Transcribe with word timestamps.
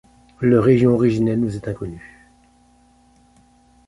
Leur 0.41 0.63
région 0.63 0.93
originelle 0.95 1.39
nous 1.41 1.55
est 1.55 1.67
inconnue. 1.67 2.27